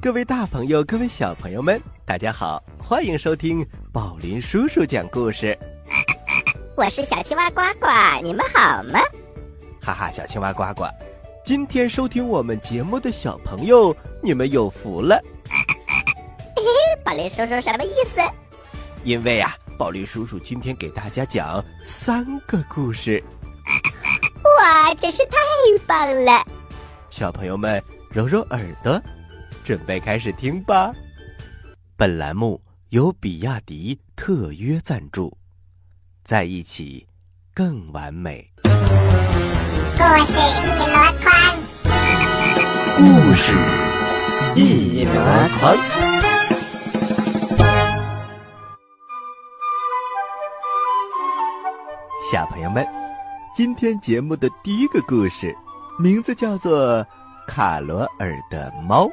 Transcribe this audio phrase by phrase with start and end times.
[0.00, 5.56] 嗨，各位大朋友，各位小朋友们，大家好，欢迎收听宝林叔叔讲故事。
[6.74, 7.86] 我是小青蛙呱呱，
[8.22, 8.98] 你们好吗？
[9.82, 10.84] 哈哈，小青蛙呱呱，
[11.44, 15.20] 今天收听我们节目的小朋友，你们有福了。
[15.48, 18.20] 嘿嘿，宝林叔叔什么意思？
[19.04, 23.22] 因为啊，宝林叔叔今天给大家讲三个故事。
[24.58, 25.36] 哇，真是太
[25.86, 26.46] 棒了！
[27.10, 29.00] 小朋友们揉揉耳朵，
[29.70, 30.92] 准备开始听吧。
[31.96, 35.32] 本栏目由比亚迪特约赞助，
[36.24, 37.06] 在一起
[37.54, 38.50] 更完美。
[38.64, 38.68] 故
[40.26, 41.24] 事一箩筐，
[42.96, 43.52] 故事
[44.56, 45.12] 一箩
[45.60, 45.76] 筐。
[52.32, 52.84] 小朋友们，
[53.54, 55.56] 今天节目的第一个故事，
[55.96, 57.04] 名字叫做
[57.46, 59.06] 《卡罗尔的猫》。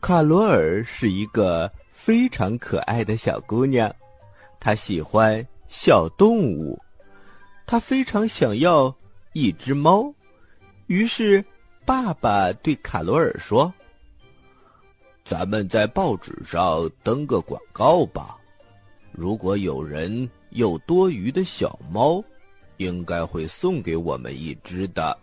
[0.00, 3.90] 卡罗尔是一个非常可爱的小姑娘，
[4.60, 6.78] 她喜欢小动物，
[7.66, 8.94] 她非常想要
[9.32, 10.12] 一只猫。
[10.86, 11.42] 于是，
[11.86, 13.72] 爸爸对卡罗尔说
[15.24, 18.36] ：“咱们在报纸上登个广告吧，
[19.10, 22.22] 如果有人有多余的小猫，
[22.76, 25.18] 应该会送给我们一只的。”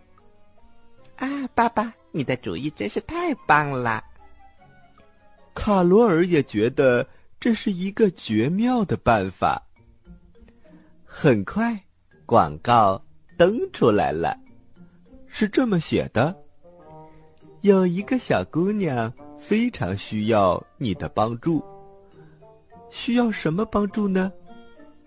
[1.22, 4.02] 啊，爸爸，你的主意真是太棒了！
[5.54, 7.06] 卡罗尔也觉得
[7.38, 9.62] 这是一个绝妙的办法。
[11.04, 11.80] 很快，
[12.26, 13.00] 广告
[13.36, 14.36] 登出来了，
[15.28, 16.36] 是这么写的：
[17.60, 21.64] 有一个小姑娘非常需要你的帮助。
[22.90, 24.32] 需要什么帮助呢？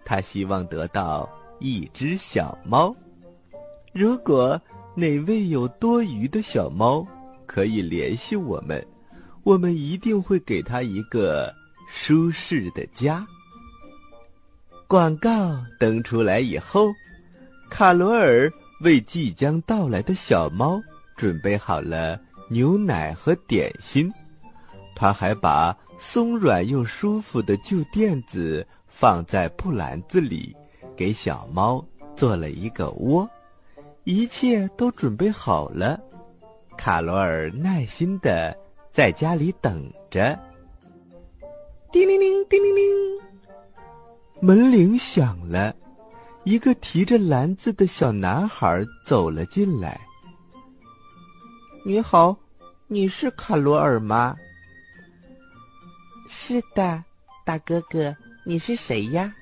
[0.06, 2.96] 她希望得到一只小猫。
[3.92, 4.58] 如果
[4.96, 7.06] 哪位有多余的小猫，
[7.46, 8.86] 可以联系我们。
[9.44, 11.54] 我们一定会给他一个
[11.88, 13.26] 舒适的家。
[14.88, 16.92] 广告登出来以后，
[17.70, 18.52] 卡罗尔
[18.82, 20.82] 为即将到来的小猫
[21.16, 22.20] 准备好了
[22.50, 24.12] 牛奶和点心，
[24.96, 30.56] 他还把松软又舒服的旧垫子放在布篮子里，
[30.96, 31.86] 给小猫
[32.16, 33.30] 做了一个窝。
[34.06, 36.00] 一切都准备好了，
[36.78, 38.56] 卡罗尔耐心的。
[38.92, 40.40] 在家里等着。
[41.92, 42.84] 叮铃铃，叮铃铃，
[44.40, 45.76] 门铃响了，
[46.46, 50.00] 一个提着篮子的小男孩走了进来。
[51.86, 52.38] 你好，
[52.88, 54.38] 你是卡罗尔吗？
[56.30, 57.04] 是的，
[57.44, 59.36] 大哥哥，你是谁呀？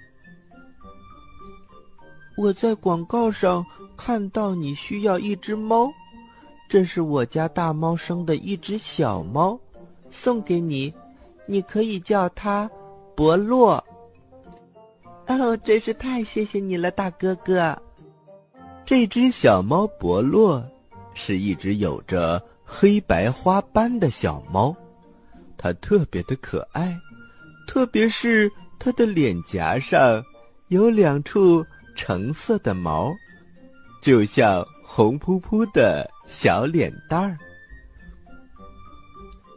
[2.38, 3.64] 我在广告上
[4.06, 5.90] 看到你需要一只猫。
[6.68, 9.58] 这是我家大猫生的一只小猫，
[10.12, 10.94] 送给你，
[11.46, 12.70] 你可以叫它
[13.16, 13.82] 伯洛。
[15.28, 17.82] 哦，真是太谢谢你了，大哥哥。
[18.84, 20.62] 这只小猫伯洛
[21.14, 24.76] 是一只有着黑白花斑的小猫，
[25.56, 26.94] 它特别的可爱，
[27.70, 30.22] 特别是它的脸颊上
[30.68, 33.16] 有两处橙色的毛，
[34.04, 36.06] 就像红扑扑的。
[36.26, 37.38] 小脸蛋儿，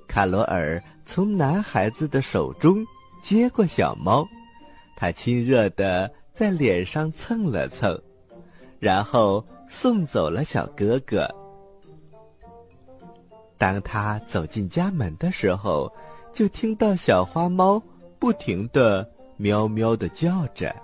[0.06, 2.84] 卡罗尔从男孩子的手中
[3.22, 4.26] 接过小猫，
[4.96, 7.98] 他亲热的在脸上蹭了蹭，
[8.78, 11.28] 然后送走了小哥哥。
[13.56, 15.90] 当他走进家门的时候，
[16.32, 17.82] 就听到小花猫
[18.18, 20.74] 不停的喵喵的叫着。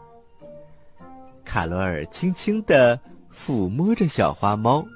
[1.44, 2.99] 卡罗尔轻轻的
[3.34, 4.87] 抚摸着小花猫。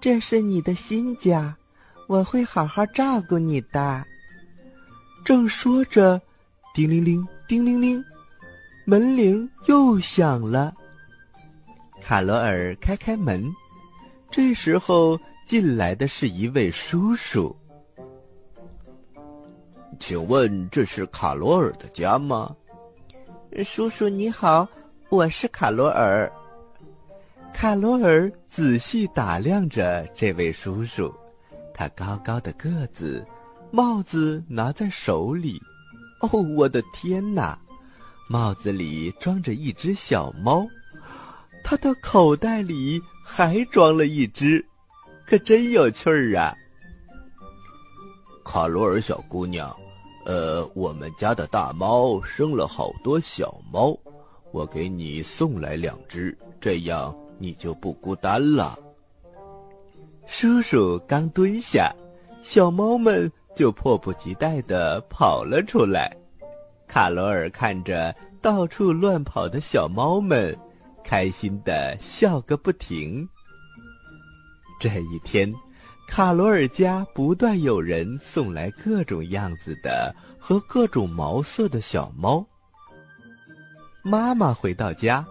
[0.00, 1.54] 这是你的新家，
[2.08, 4.04] 我会好好照顾你的。
[5.24, 6.20] 正说着，
[6.74, 8.04] 叮铃铃，叮铃铃，
[8.84, 10.74] 门铃又响了。
[12.00, 13.44] 卡罗尔开开门，
[14.30, 15.16] 这时候
[15.46, 17.54] 进来的是一位叔叔。
[20.00, 22.52] 请问这是卡罗尔的家吗？
[23.64, 24.66] 叔叔你好，
[25.10, 26.28] 我是卡罗尔。
[27.54, 31.12] 卡罗尔仔细打量着这位叔叔，
[31.72, 33.24] 他高高的个子，
[33.70, 35.60] 帽子拿在手里。
[36.20, 37.58] 哦，我的天哪！
[38.28, 40.66] 帽子里装着一只小猫，
[41.62, 44.64] 他的口袋里还装了一只，
[45.26, 46.54] 可真有趣儿啊！
[48.44, 49.74] 卡罗尔小姑娘，
[50.24, 53.96] 呃，我们家的大猫生了好多小猫，
[54.50, 57.14] 我给你送来两只，这样。
[57.42, 58.78] 你就不孤单了。
[60.28, 61.92] 叔叔刚蹲下，
[62.40, 66.16] 小猫们就迫不及待的跑了出来。
[66.86, 70.56] 卡罗尔看着到处乱跑的小猫们，
[71.02, 73.28] 开心的笑个不停。
[74.78, 75.52] 这一天，
[76.06, 82.46] 卡罗尔家不断有人送来各种样子的和各种毛色的小猫。
[84.04, 85.26] 妈妈回到家，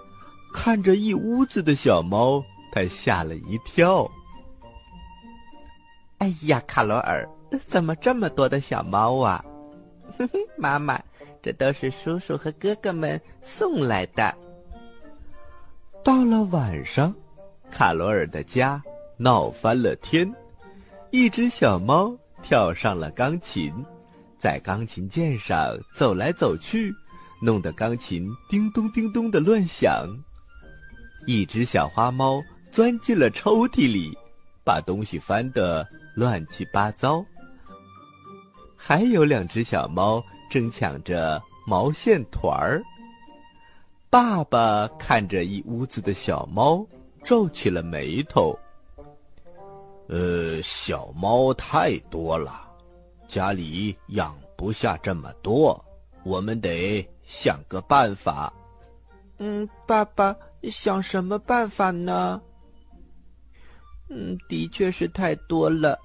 [0.53, 4.09] 看着一屋子的小猫，他吓了一跳。
[6.19, 7.27] 哎呀，卡罗尔，
[7.67, 9.43] 怎么这么多的小猫啊？
[10.17, 11.01] 哼哼，妈妈，
[11.41, 14.35] 这都是叔叔和哥哥们送来的。
[16.03, 17.13] 到了晚上，
[17.71, 18.81] 卡罗尔的家
[19.17, 20.31] 闹翻了天，
[21.09, 23.73] 一只小猫跳上了钢琴，
[24.37, 26.93] 在钢琴键上走来走去，
[27.41, 30.07] 弄得钢琴叮咚叮咚的乱响。
[31.25, 34.17] 一只小花猫钻进了抽屉里，
[34.63, 35.87] 把东西翻得。
[36.13, 37.23] 乱七八糟，
[38.75, 42.83] 还有两只小猫正抢着毛线团儿。
[44.09, 46.85] 爸爸看着一屋子的小猫，
[47.23, 48.53] 皱起了眉头。
[50.09, 52.69] 呃，小猫太多了，
[53.25, 55.81] 家里养不下这么多，
[56.25, 58.51] 我们得想个办法。
[59.37, 60.35] 嗯，爸爸
[60.69, 62.41] 想什么办法呢？
[64.09, 65.97] 嗯，的确是太多了，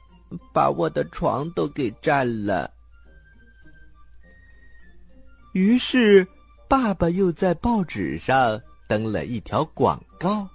[0.52, 2.72] 把我的床都给占了。
[5.52, 6.26] 于是，
[6.68, 10.48] 爸爸又在报纸上登了一条广告，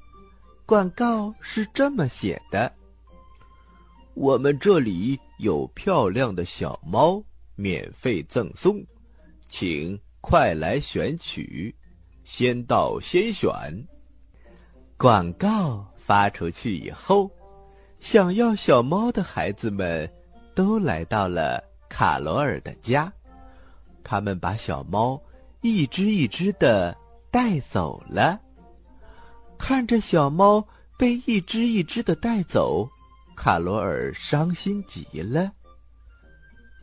[0.65, 2.71] 广告是这么写的
[4.13, 7.21] ：“我们这里有漂亮的小猫，
[7.55, 8.81] 免费赠送，
[9.49, 11.75] 请快来选取，
[12.33, 13.51] 先到先选。”
[14.95, 17.29] 广告发出去以后。
[17.99, 20.09] 想要小猫的孩子们，
[20.55, 23.11] 都来到了卡罗尔的家。
[24.01, 25.21] 他们把小猫
[25.61, 26.97] 一只一只的
[27.29, 28.39] 带走了。
[29.59, 30.65] 看着小猫
[30.97, 32.89] 被一只一只的带走，
[33.35, 35.51] 卡罗尔伤心极了。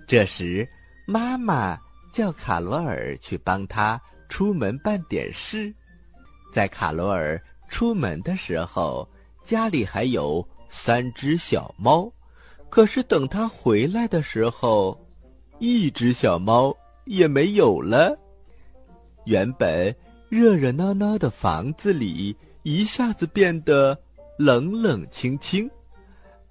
[0.07, 0.69] 这时，
[1.05, 1.77] 妈妈
[2.13, 5.73] 叫卡罗尔去帮他出门办点事。
[6.53, 9.09] 在卡罗尔出门的时候，
[9.45, 10.47] 家里还有。
[10.71, 12.13] 三只小猫，
[12.69, 15.03] 可是等他回来的时候，
[15.61, 16.77] 一只小猫
[17.07, 18.15] 也没有了。
[19.25, 19.97] 原本
[20.29, 23.99] 热热闹闹的房子里，一下子变得
[24.39, 25.69] 冷冷清清。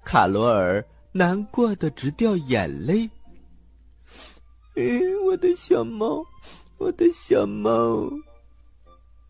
[0.04, 3.08] 卡罗尔难过的直掉眼泪。
[4.74, 6.24] 嗯，我的小猫，
[6.78, 8.08] 我的小猫，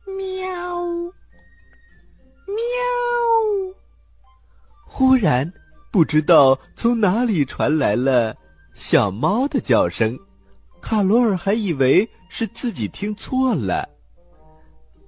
[0.04, 0.84] 喵，
[2.46, 2.54] 喵。
[4.84, 5.50] 忽然，
[5.90, 8.36] 不知道从哪里传来了
[8.74, 10.18] 小猫的叫声，
[10.82, 13.88] 卡罗尔还以为是自己听错了。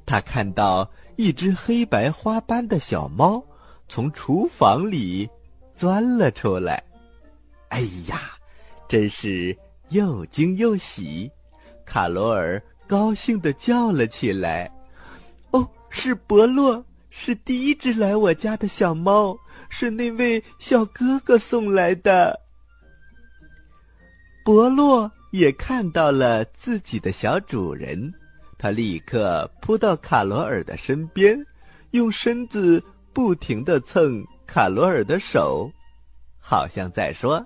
[0.07, 3.45] 他看到一只黑白花斑的小猫
[3.87, 5.29] 从厨房里
[5.77, 6.83] 钻了出来，
[7.69, 8.19] 哎呀，
[8.89, 9.57] 真是
[9.91, 11.31] 又惊又喜！
[11.91, 14.71] 卡罗尔高兴的叫了起来
[15.51, 19.37] ：“哦，是伯洛，是第一只来我家的小猫。”
[19.69, 22.41] 是那位小哥哥送来的。
[24.45, 28.13] 伯洛也看到了自己的小主人，
[28.57, 31.45] 他立刻扑到卡罗尔的身边，
[31.91, 32.83] 用身子
[33.13, 35.71] 不停的蹭卡罗尔的手，
[36.39, 37.45] 好像在说：“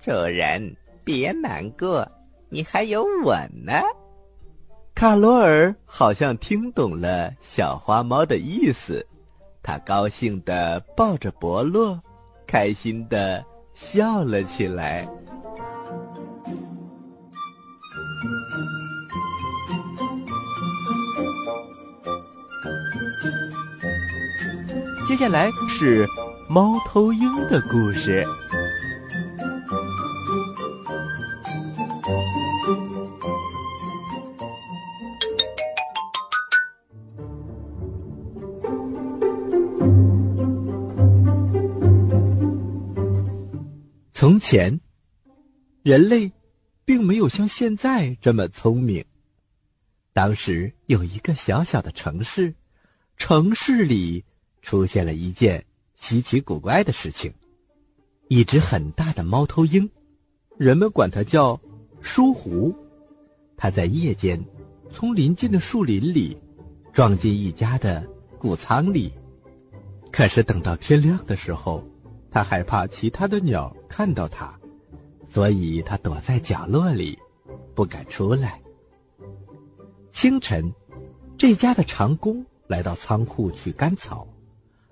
[0.00, 0.74] 主人，
[1.04, 2.06] 别难过，
[2.50, 3.72] 你还有我呢。”
[4.94, 9.06] 卡罗尔好像听懂了小花猫的意思。
[9.62, 11.98] 他高兴地抱着伯洛，
[12.46, 15.06] 开心地笑了起来。
[25.06, 26.06] 接下来是
[26.48, 28.26] 猫头鹰的故事。
[45.90, 46.30] 人类
[46.84, 49.04] 并没有像现在这么聪明。
[50.12, 52.54] 当时有一个小小的城市，
[53.16, 54.24] 城市里
[54.62, 55.64] 出现了一件
[55.96, 57.34] 稀奇古怪的事情：
[58.28, 59.90] 一只很大的猫头鹰，
[60.56, 61.60] 人们管它叫
[62.00, 62.72] 书狐。
[63.56, 64.40] 它在夜间
[64.92, 66.40] 从邻近的树林里
[66.92, 68.06] 撞进一家的
[68.38, 69.12] 谷仓里，
[70.12, 71.84] 可是等到天亮的时候，
[72.30, 74.56] 它害怕其他的鸟看到它，
[75.30, 77.18] 所以他躲在角落里，
[77.74, 78.60] 不敢出来。
[80.10, 80.72] 清晨，
[81.38, 84.26] 这家的长工来到仓库取干草，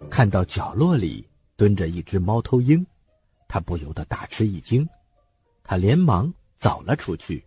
[0.08, 2.86] 看到角落里蹲着一只猫头鹰，
[3.48, 4.88] 他不由得大吃一惊，
[5.64, 7.44] 他连忙走了出去。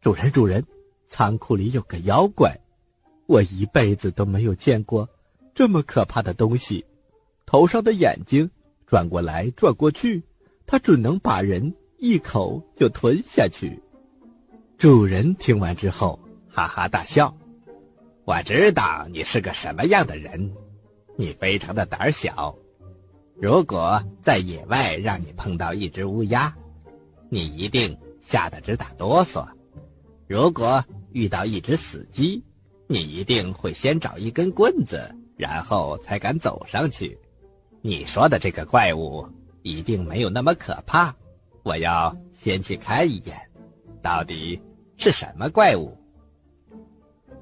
[0.00, 0.64] 主人，主人，
[1.06, 2.58] 仓库里有个妖怪，
[3.26, 5.08] 我一辈子都没有见过
[5.54, 6.84] 这么可怕的东西，
[7.46, 8.50] 头上的眼睛
[8.84, 10.22] 转过来转过去，
[10.68, 13.82] 它准能把人一口就吞下去。
[14.76, 16.16] 主人听完之后。
[16.50, 17.32] 哈哈大笑，
[18.24, 20.52] 我知道你是个什么样的人，
[21.14, 22.52] 你非常的胆小。
[23.36, 26.52] 如果在野外让你碰到一只乌鸦，
[27.28, 29.46] 你一定吓得直打哆嗦；
[30.26, 32.42] 如果遇到一只死鸡，
[32.88, 37.16] 你一定会先找一根棍子，然后才敢走上去。
[37.82, 39.24] 你说的这个怪物
[39.62, 41.14] 一定没有那么可怕，
[41.62, 43.38] 我要先去看一眼，
[44.02, 44.60] 到底
[44.96, 45.96] 是什么怪物。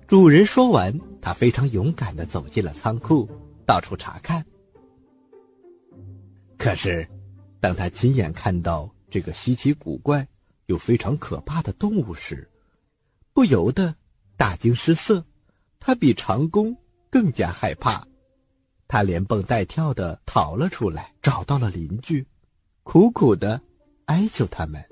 [0.06, 3.28] 主人说完，他非常勇敢的走进了仓库，
[3.66, 4.44] 到处查看。
[6.56, 7.08] 可是，
[7.60, 10.26] 当他亲眼看到这个稀奇古怪
[10.66, 12.48] 又非常可怕的动物时，
[13.32, 13.94] 不由得
[14.36, 15.24] 大惊失色。
[15.78, 16.76] 他比长工
[17.10, 18.06] 更加害怕，
[18.88, 22.26] 他连蹦带跳的逃了出来，找到了邻居，
[22.82, 23.60] 苦苦的
[24.06, 24.82] 哀求他们：“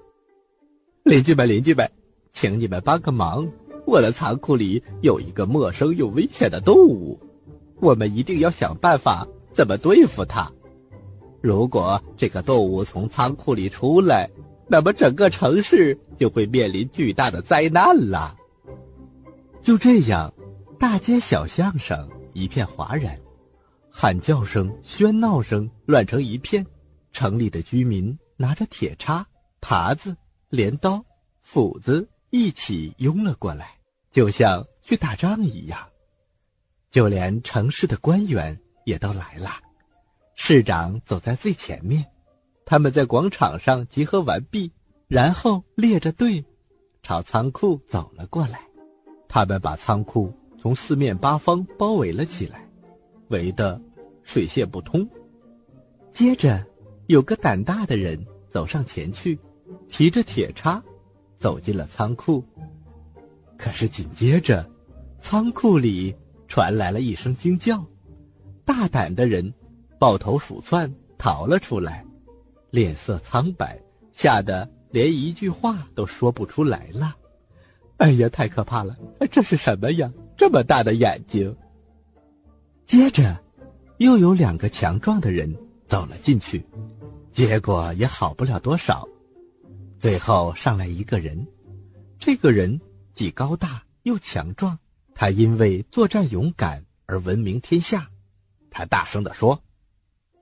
[1.05, 1.91] 邻居们，邻居们，
[2.33, 3.49] 请你们帮个忙。”
[3.87, 7.21] 我的仓库里有一个陌生又危险的动物，
[7.81, 10.51] 我们一定要想办法怎么对付它。
[11.43, 14.31] 如果这个动物从仓库里出来，
[14.67, 18.35] 那么整个城市就会面临巨大的灾难了。
[19.61, 20.33] 就这样，
[20.79, 23.19] 大街小巷上一片哗然，
[23.97, 26.67] 喊叫声、喧闹声乱成一片。
[27.13, 29.25] 城里的居民拿着铁叉、
[29.61, 30.17] 耙子、
[30.49, 31.05] 镰刀、
[31.43, 32.09] 斧子。
[32.31, 33.79] 一起拥了过来，
[34.11, 35.79] 就像去打仗一样。
[36.91, 39.51] 就连城市的官员也都来了，
[40.35, 42.05] 市长走在最前面。
[42.65, 44.73] 他们在广场上集合完毕，
[45.07, 46.45] 然后列着队，
[47.05, 48.59] 朝仓库走了过来。
[49.29, 52.64] 他们把仓库从四面八方包围了起来，
[53.35, 53.81] 围得
[54.23, 55.07] 水泄不通。
[56.13, 56.65] 接着，
[57.09, 59.39] 有个胆大的人走上前去，
[59.89, 60.83] 提着铁叉。
[61.37, 62.43] 走进了仓库，
[63.59, 64.67] 可是紧接着，
[65.21, 66.15] 仓库里
[66.49, 67.85] 传来了一声惊叫，
[68.65, 69.53] 大胆的人
[69.99, 72.03] 抱头鼠窜逃了出来，
[72.71, 73.79] 脸色苍白，
[74.13, 77.15] 吓得连一句话都说不出来了。
[77.99, 78.97] 哎呀，太可怕了！
[79.31, 80.11] 这是什么呀？
[80.39, 81.55] 这么大的眼睛！
[82.87, 83.43] 接着，
[83.99, 85.53] 又有两个强壮的人
[85.87, 86.65] 走了进去，
[87.33, 89.09] 结果也好不了多少。
[89.99, 91.47] 最后上来一个人，
[92.19, 92.79] 这个人
[93.15, 94.79] 既高大又强壮，
[95.15, 98.11] 他因为作战勇敢而闻名天下。
[98.71, 99.63] 他大声地说：“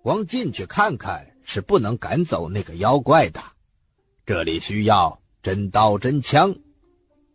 [0.03, 3.41] 光进去看看是不能赶走那个妖怪的，
[4.27, 6.55] 这里需要真刀真枪。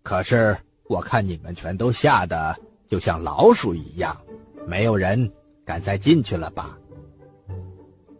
[0.03, 4.19] 可是我看你们全都吓得就像老鼠一样，
[4.67, 5.31] 没有人
[5.65, 6.77] 敢再进去了吧？”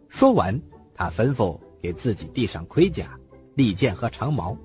[0.08, 0.60] 说完，
[0.94, 3.16] 他吩咐给自己递上盔甲。
[3.54, 4.56] 利剑和长矛，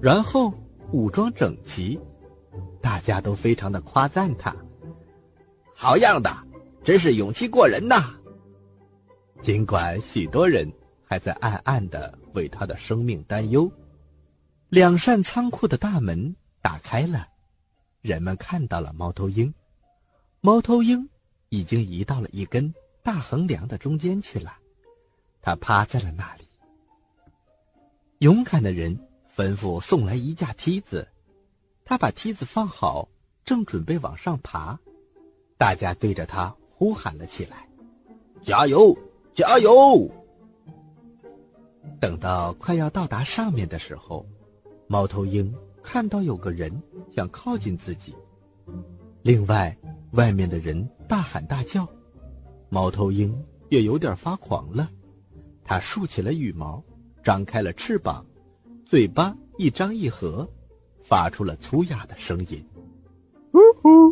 [0.00, 0.52] 然后
[0.90, 1.96] 武装整齐，
[2.82, 4.52] 大家都非常的夸赞他。
[5.72, 6.28] 好样的，
[6.82, 8.18] 真是勇气过人呐！
[9.40, 10.68] 尽管许多人
[11.04, 13.70] 还在暗暗的为他的生命担忧，
[14.68, 17.28] 两扇仓库的大门打开了，
[18.00, 19.54] 人们看到了猫头鹰。
[20.40, 21.08] 猫头鹰
[21.48, 24.56] 已经移到了一根大横梁的中间去了，
[25.42, 26.44] 它趴在了那里。
[28.18, 28.96] 勇敢的人
[29.34, 31.06] 吩咐送来一架梯子，
[31.84, 33.08] 他把梯子放好，
[33.44, 34.78] 正准备往上爬，
[35.56, 37.68] 大家对着他呼喊了起来
[38.44, 38.96] ：“加油，
[39.34, 40.08] 加油！”
[42.00, 44.24] 等到快要到达上面的时候，
[44.86, 45.52] 猫头鹰
[45.82, 46.70] 看到有个人
[47.12, 48.14] 想靠近自己，
[49.22, 49.76] 另外
[50.12, 51.86] 外面的人大喊大叫，
[52.68, 53.34] 猫头鹰
[53.68, 54.88] 也有点发狂了，
[55.64, 56.82] 它竖起了羽毛。
[57.22, 58.24] 张开了翅膀，
[58.86, 60.48] 嘴巴一张一合，
[61.02, 62.64] 发出了粗哑的声音
[63.52, 64.08] ：“呜呼，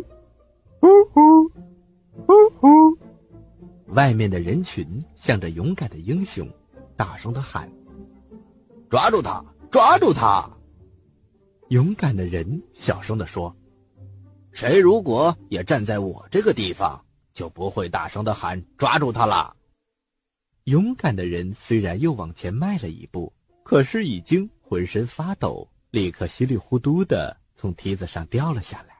[0.81, 1.45] 呜呼，
[2.27, 2.97] 呜呼！”
[3.95, 6.47] 外面的人群向着勇敢的英雄
[6.95, 7.67] 大声的喊
[8.87, 10.47] ：“抓住他，抓住他！”
[11.69, 13.55] 勇敢的人小声的说
[14.57, 16.99] ：“谁如果也站在我这个地方，
[17.31, 19.55] 就不会大声的喊抓住他了。
[20.63, 28.95] 勇敢的人虽然又往前迈了一步，可是已经浑身发抖，立刻稀里糊涂的从梯子上掉了下来。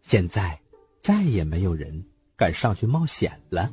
[0.00, 0.58] 现在
[1.02, 2.02] 再也没有人
[2.34, 3.70] 敢上去冒险了。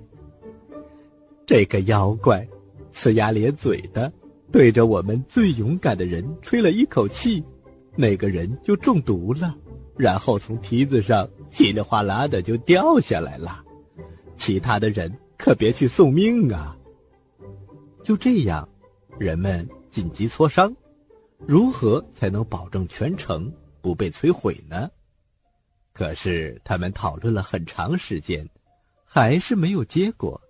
[1.47, 2.45] 这个妖怪
[2.93, 4.11] 呲牙咧嘴的
[4.51, 7.41] 对着我们最勇敢的人吹了一口气，
[7.95, 9.57] 那个人就中毒了，
[9.99, 13.63] 然后从梯子上稀里哗啦的就掉下来了。
[14.35, 15.15] 其他的人。
[15.41, 16.77] 可别去送命啊！
[18.03, 18.67] 就这样，
[19.17, 20.75] 人们紧急磋商，
[21.37, 23.49] 如何才能保证全城
[23.81, 24.91] 不被摧毁呢？
[25.93, 28.45] 可是他们讨论了很长时间，
[29.05, 30.41] 还是没有结果。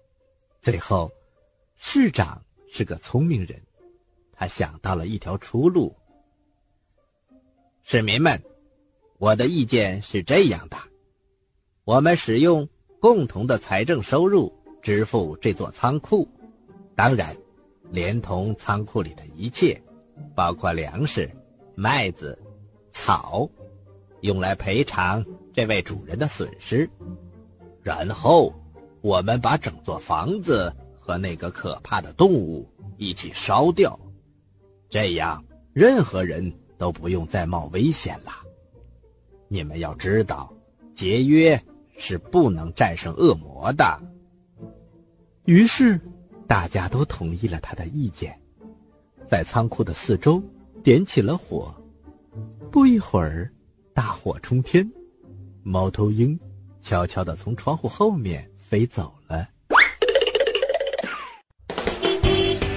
[0.60, 1.12] 最后，
[1.76, 3.62] 市长是个聪明人，
[4.34, 5.96] 他想到了一条出路。
[7.84, 8.42] 市民们，
[9.20, 10.78] 我的意见是这样的：
[11.84, 12.68] 我们使用
[13.02, 14.52] 共同的财政收入。
[14.82, 16.26] 支付这座仓库，
[16.96, 17.36] 当然，
[17.92, 19.80] 连同仓库里的一切，
[20.34, 21.30] 包括粮食、
[21.76, 22.40] 麦子、
[22.90, 23.48] 草，
[24.22, 26.90] 用来赔偿这位主人的损失。
[27.84, 28.54] 然后，
[29.02, 32.66] 我们把整座房子和那个可怕的动物
[32.96, 34.00] 一起烧掉，
[34.90, 38.32] 这样任何人都不用再冒危险了。
[39.52, 40.54] 你们要知道，
[40.96, 41.60] 节约
[41.98, 44.00] 是不能战胜恶魔的。
[45.46, 46.00] 于是，
[46.48, 48.40] 大家都同意了他的意见，
[49.28, 50.42] 在仓库的四周
[50.84, 51.74] 点起了火。
[52.72, 53.52] 不一会儿，
[53.92, 54.88] 大火冲天，
[55.64, 56.40] 猫头鹰
[56.80, 59.50] 悄悄地从窗户后面飞走了。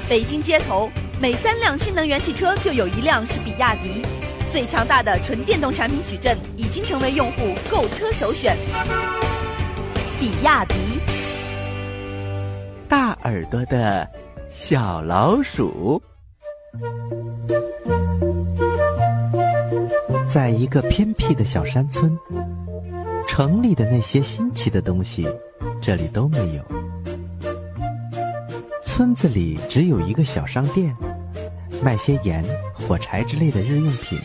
[0.08, 4.02] 北京街头每三辆新能源汽车就有一辆是比亚迪，
[4.52, 8.54] 最强大的纯电动产品矩阵已经成为用户购车首选。
[10.20, 10.74] 比亚迪。
[12.86, 14.06] 大耳朵的
[14.50, 16.02] 小老鼠，
[20.30, 22.14] 在一个偏僻的小山村，
[23.26, 25.26] 城里的那些新奇的东西，
[25.80, 26.62] 这里都没有。
[28.84, 30.94] 村子里只有一个小商店，
[31.82, 34.18] 卖些盐、火柴之类的日用品，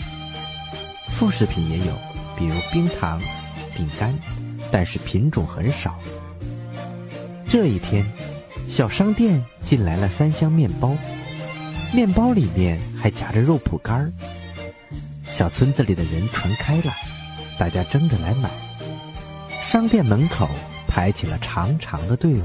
[1.18, 1.94] 副食品也有，
[2.38, 3.20] 比如冰糖、
[3.76, 4.14] 饼干，
[4.72, 5.98] 但是品种很少。
[7.50, 8.06] 这一天。
[8.70, 10.96] 小商店进来了三箱面包，
[11.94, 14.12] 面包里面还夹着肉脯干儿。
[15.32, 16.94] 小村子里的人传开了，
[17.58, 18.52] 大家争着来买。
[19.64, 20.48] 商店门口
[20.86, 22.44] 排起了长长的队伍。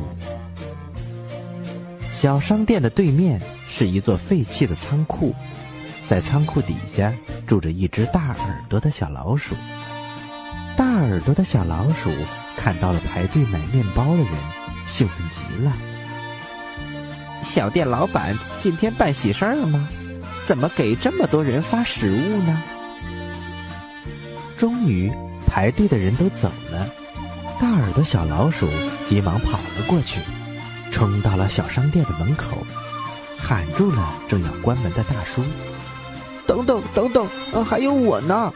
[2.15, 5.35] 小商店的对面是一座废弃的仓库，
[6.12, 7.11] 在仓库底下
[7.46, 9.57] 住着一只大耳朵的小老鼠。
[10.77, 12.11] 大耳朵的小老鼠
[12.55, 14.29] 看到了排队买面包的人，
[14.87, 15.72] 兴奋极了。
[17.42, 19.88] 小店老板今天办喜事儿了吗？
[20.44, 22.62] 怎么给这么多人发食物呢？
[24.59, 25.11] 终于，
[25.46, 26.87] 排队的人都走了，
[27.59, 28.68] 大耳朵小老鼠
[29.07, 30.20] 急忙跑了过去，
[30.90, 32.66] 冲到了小商店的门口，
[33.38, 35.42] 喊住了正要关门的大叔
[36.46, 37.28] ：“等等等等，
[37.64, 38.52] 还有我呢！”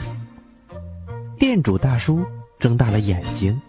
[1.38, 2.24] 店主大叔
[2.58, 3.60] 睁大了眼睛，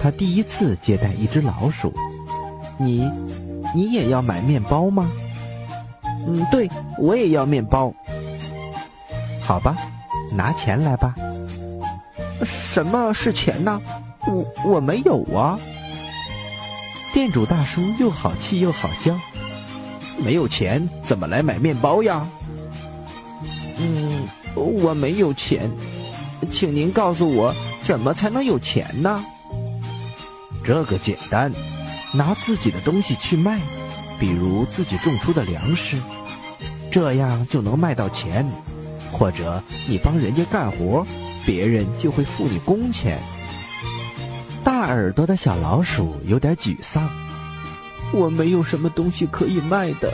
[0.00, 1.92] 他第一次接待一只老鼠，
[2.78, 3.10] 你。
[3.74, 5.10] 你也要买面包吗？
[6.26, 7.90] 嗯，对，我也要面包。
[9.40, 9.74] 好吧，
[10.30, 11.14] 拿钱来吧。
[12.44, 13.80] 什么是钱呢？
[14.26, 15.58] 我我没有啊。
[17.14, 19.16] 店主大叔又好气又好笑。
[20.18, 22.26] 没有钱怎么来买面包呀？
[24.62, 25.70] 我没有钱，
[26.50, 29.24] 请您告诉我怎么才能有钱呢？
[30.64, 31.52] 这个简单。
[32.14, 33.58] 拿自己的东西去卖，
[34.20, 35.96] 比如自己种出的粮食，
[36.90, 38.44] 这样就能卖到钱；
[39.10, 41.06] 或者你帮人家干活，
[41.46, 43.18] 别人就会付你工钱。
[44.62, 47.08] 大耳朵的小老鼠有点沮丧，
[48.12, 50.12] 我没有什么东西可以卖的。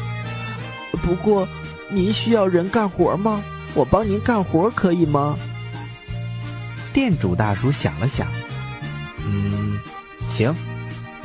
[1.02, 1.48] 不过，
[1.90, 3.42] 您需要人干活吗？
[3.74, 5.37] 我帮您干活可以吗？
[6.92, 8.26] 店主大叔想了想，
[9.24, 9.78] 嗯，
[10.31, 10.54] 行。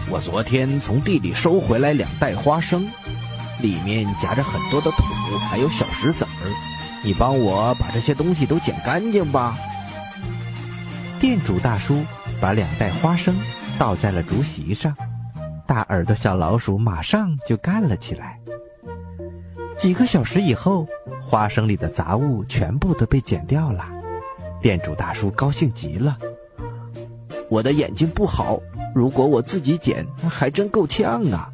[0.09, 2.85] 我昨天从地里收回来两袋花生，
[3.61, 5.03] 里面夹着很多的土，
[5.49, 6.51] 还有小石子儿。
[7.03, 9.57] 你帮我把这些东西都捡干净吧。
[11.19, 12.05] 店主大叔
[12.41, 13.35] 把两袋花生
[13.79, 14.95] 倒在了竹席上，
[15.65, 18.37] 大耳朵小老鼠马上就干了起来。
[19.77, 20.85] 几个小时以后，
[21.25, 23.87] 花生里的杂物全部都被剪掉了。
[24.61, 26.17] 店主大叔高兴极了。
[27.49, 28.59] 我的眼睛不好，
[28.93, 31.49] 如果我自己剪，还真够呛啊。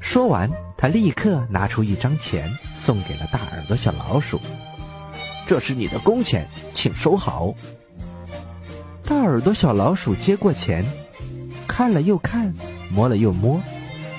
[0.00, 4.40] 说完，他立刻拿出一张钱，送给了大耳朵小老鼠。
[5.46, 7.54] 这是你的工钱，请收好。
[9.04, 10.84] 大耳朵小老鼠接过钱，
[11.66, 12.54] 看了又看，
[12.90, 13.60] 摸了又摸，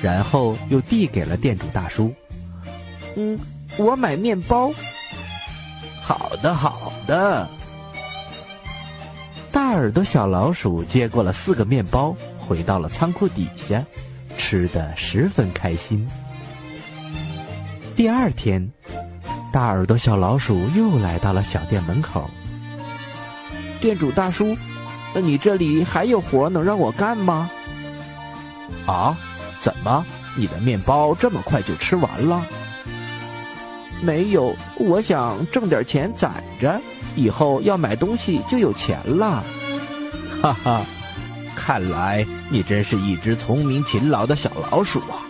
[0.02, 2.14] 然后又递给了店主大叔。
[3.16, 3.40] 嗯，
[3.78, 4.72] 我买面包。
[6.02, 7.48] 好的，好的。
[9.52, 13.84] 大耳朵小老鼠接过了四个面包，回到了仓库底下，
[14.38, 16.08] 吃的十分开心。
[17.96, 18.70] 第二天，
[19.52, 22.30] 大耳朵小老鼠又来到了小店门口。
[23.80, 24.58] 店主大叔，
[25.14, 27.50] 那你这里还有活能让我干吗？
[28.86, 29.18] 啊？
[29.58, 32.46] 怎么，你的面包这么快就吃完了？
[34.02, 36.80] 没有，我想挣点钱攒着。
[37.16, 39.44] 以后要买东西就有钱了，
[40.42, 40.86] 哈哈！
[41.56, 45.24] 看来你真是一只聪明勤劳的小老鼠啊。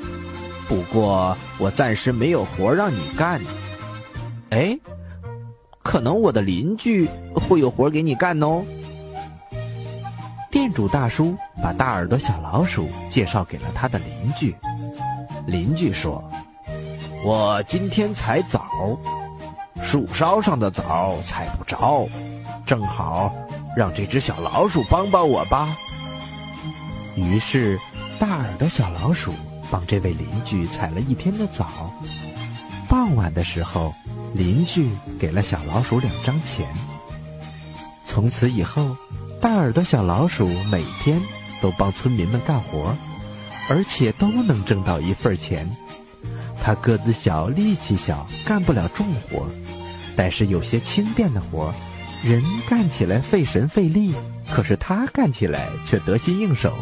[0.68, 3.40] 不过我暂时没有活让你干。
[4.50, 4.76] 哎，
[5.84, 8.64] 可能我的邻居会有活给你干哦。
[10.50, 14.56] 店主大叔把大耳朵小老鼠介绍给了他的邻居。
[15.46, 16.24] 邻居说
[17.26, 18.70] ：“我今天采枣。”
[19.82, 22.08] 树梢上的枣采不着，
[22.68, 23.34] 正好
[23.76, 25.76] 让这只小老鼠帮帮我吧。
[27.16, 27.80] 于是，
[28.20, 29.34] 大耳朵小老鼠
[29.72, 31.92] 帮这位邻居采了一天的枣。
[32.88, 33.96] 傍晚的时候，
[34.36, 36.68] 邻居给了小老鼠两张钱。
[38.04, 38.96] 从此以后，
[39.42, 41.20] 大耳朵小老鼠每天
[41.60, 42.96] 都帮村民们干活，
[43.68, 45.68] 而且都能挣到一份钱。
[46.66, 49.48] 他个子小，力气小，干不了重活。
[50.16, 51.72] 但是有些轻便的活，
[52.24, 54.16] 人干起来费神费力，
[54.50, 56.76] 可是他干起来却得心应手。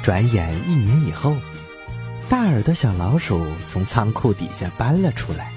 [0.00, 1.34] 转眼一年以后，
[2.28, 5.50] 大耳朵小老鼠从仓库底下搬了出来，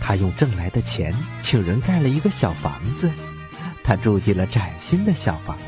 [0.00, 3.10] 他用挣来的钱请人盖了一个小房子，
[3.82, 5.58] 他住进了崭新的小房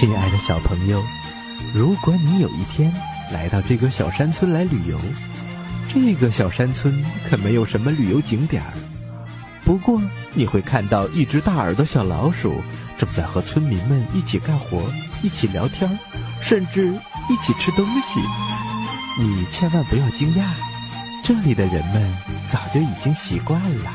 [0.00, 1.04] 亲爱的小朋友，
[1.74, 2.90] 如果你有一天，
[3.34, 4.98] 来到这个小山村来旅游，
[5.88, 8.72] 这个小山村可没有什么旅游景点儿。
[9.62, 10.00] 不过
[10.32, 12.62] 你会看到一只大耳朵小老鼠
[12.96, 14.90] 正在和村民们一起干活，
[15.22, 15.98] 一起聊天，
[16.40, 16.86] 甚至
[17.28, 18.20] 一起吃东西。
[19.18, 20.44] 你千万不要惊讶，
[21.22, 22.16] 这里的人们
[22.48, 23.92] 早就已经习惯了。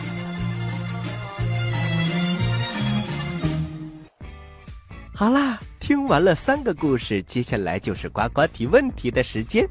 [5.15, 5.54] 好啦。
[5.85, 9.69] 听完了三个故事，接下来就是呱呱提问题的时间，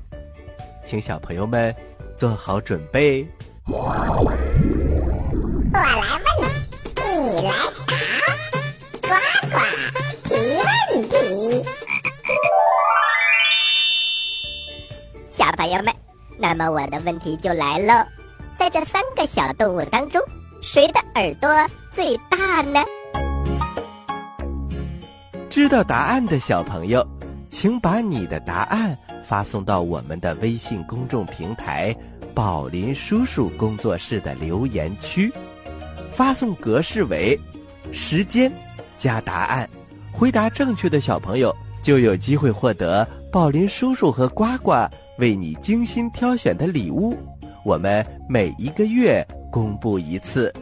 [0.86, 1.74] 请小朋友们
[2.16, 3.26] 做好准备。
[3.66, 4.38] 我来问，
[6.94, 7.50] 你来
[7.88, 7.90] 答，
[9.02, 9.08] 呱
[9.50, 9.58] 呱
[10.22, 10.30] 提
[10.62, 11.14] 问题。
[15.28, 15.92] 小朋友们，
[16.38, 18.06] 那么我的问题就来了，
[18.56, 20.22] 在这三个小动物当中，
[20.62, 21.50] 谁的耳朵
[21.92, 22.84] 最大呢？
[25.54, 27.06] 知道答案的小朋友，
[27.48, 31.94] 请把你的答案发送到我们的微信公众平台
[32.34, 35.32] “宝林叔叔工作室”的留言区，
[36.10, 37.38] 发送格式为
[37.92, 38.52] 时间
[38.96, 39.70] 加答案。
[40.12, 44.72] 回答正确的小朋友就有机会获得宝林叔叔和呱呱
[45.20, 47.16] 为你精心挑选的礼物。
[47.64, 50.52] 我们每一个月公布一次。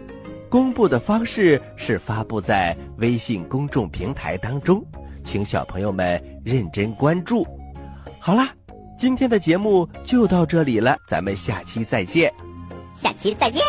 [0.52, 4.84] 公布的方式是发布在微信公众平台当中，
[5.24, 7.46] 请小朋友们认真关注。
[8.20, 8.50] 好啦，
[8.98, 12.30] 今天的节目就到这里了，咱们下期再见。
[12.94, 13.62] 下期再见。